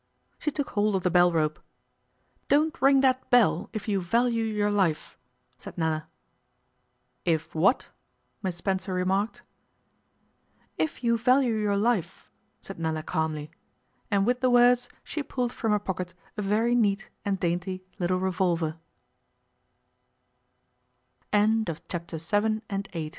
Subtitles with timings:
[0.39, 1.59] She took hold of the bell rope.
[2.47, 5.15] 'Don't ring that bell if you value your life,'
[5.59, 6.07] said Nella.
[7.23, 7.89] 'If what?'
[8.41, 9.43] Miss Spencer remarked.
[10.75, 13.51] 'If you value your life,' said Nella calmly,
[14.09, 18.17] and with the words she pulled from her pocket a very neat and dainty little